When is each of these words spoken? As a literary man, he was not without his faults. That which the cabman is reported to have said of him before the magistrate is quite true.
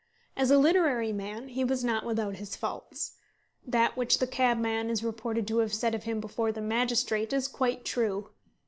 As 0.35 0.49
a 0.49 0.57
literary 0.57 1.13
man, 1.13 1.49
he 1.49 1.63
was 1.63 1.83
not 1.83 2.07
without 2.07 2.37
his 2.37 2.55
faults. 2.55 3.17
That 3.67 3.95
which 3.95 4.17
the 4.17 4.25
cabman 4.25 4.89
is 4.89 5.03
reported 5.03 5.47
to 5.49 5.59
have 5.59 5.75
said 5.75 5.93
of 5.93 6.05
him 6.05 6.19
before 6.19 6.51
the 6.51 6.59
magistrate 6.59 7.31
is 7.33 7.47
quite 7.47 7.85
true. 7.85 8.31